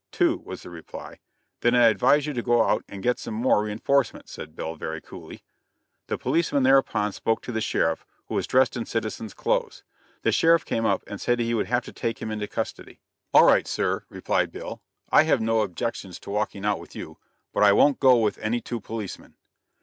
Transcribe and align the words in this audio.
"Two," 0.11 0.37
was 0.43 0.63
the 0.63 0.71
reply. 0.71 1.19
"Then 1.59 1.75
I 1.75 1.85
advise 1.85 2.25
you 2.25 2.33
to 2.33 2.41
go 2.41 2.63
out 2.67 2.83
and 2.89 3.03
get 3.03 3.19
some 3.19 3.35
more 3.35 3.65
reinforcements," 3.65 4.31
said 4.31 4.55
Bill, 4.55 4.73
very 4.73 4.99
coolly. 4.99 5.43
The 6.07 6.17
policemen 6.17 6.63
thereupon 6.63 7.11
spoke 7.11 7.43
to 7.43 7.51
the 7.51 7.61
sheriff, 7.61 8.03
who 8.25 8.33
was 8.33 8.47
dressed 8.47 8.75
in 8.75 8.87
citizen's 8.87 9.35
clothes. 9.35 9.83
The 10.23 10.31
sheriff 10.31 10.65
came 10.65 10.87
up 10.87 11.03
and 11.05 11.21
said 11.21 11.37
he 11.39 11.53
would 11.53 11.67
have 11.67 11.85
to 11.85 11.93
take 11.93 12.19
him 12.19 12.31
into 12.31 12.47
custody. 12.47 12.99
"All 13.31 13.45
right, 13.45 13.67
sir," 13.67 14.03
replied 14.09 14.51
Bill, 14.51 14.81
"I 15.11 15.21
have 15.25 15.39
no 15.39 15.61
objections 15.61 16.19
to 16.21 16.31
walking 16.31 16.65
out 16.65 16.79
with 16.79 16.95
you, 16.95 17.19
but 17.53 17.61
I 17.63 17.71
won't 17.71 17.99
go 17.99 18.17
with 18.17 18.39
any 18.39 18.59
two 18.59 18.79
policemen." 18.81 19.35